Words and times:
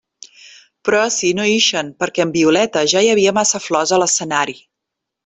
Però 0.87 1.01
ací 1.09 1.29
no 1.39 1.45
ixen, 1.57 1.91
perquè 2.03 2.25
amb 2.25 2.39
Violeta 2.39 2.83
ja 2.95 3.05
hi 3.09 3.13
havia 3.13 3.35
massa 3.41 3.63
flors 3.67 3.95
a 3.99 4.05
l'escenari. 4.05 4.57